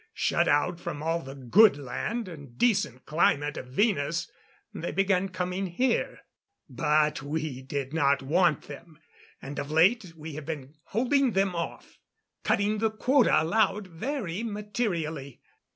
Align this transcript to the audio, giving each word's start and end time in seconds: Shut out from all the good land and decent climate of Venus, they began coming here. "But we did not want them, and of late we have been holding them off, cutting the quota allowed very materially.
Shut 0.15 0.47
out 0.47 0.79
from 0.79 1.03
all 1.03 1.19
the 1.21 1.35
good 1.35 1.77
land 1.77 2.27
and 2.27 2.57
decent 2.57 3.05
climate 3.05 3.55
of 3.55 3.67
Venus, 3.67 4.31
they 4.73 4.91
began 4.91 5.29
coming 5.29 5.67
here. 5.67 6.21
"But 6.67 7.21
we 7.21 7.61
did 7.61 7.93
not 7.93 8.23
want 8.23 8.63
them, 8.63 8.97
and 9.43 9.59
of 9.59 9.69
late 9.69 10.13
we 10.17 10.33
have 10.33 10.45
been 10.47 10.73
holding 10.85 11.33
them 11.33 11.55
off, 11.55 11.99
cutting 12.43 12.79
the 12.79 12.89
quota 12.89 13.43
allowed 13.43 13.85
very 13.85 14.41
materially. 14.41 15.39